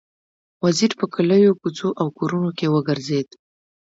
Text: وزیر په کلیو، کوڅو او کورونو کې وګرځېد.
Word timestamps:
وزیر 0.63 0.91
په 0.99 1.05
کلیو، 1.13 1.59
کوڅو 1.61 1.89
او 2.01 2.07
کورونو 2.17 2.49
کې 2.57 2.71
وګرځېد. 2.75 3.27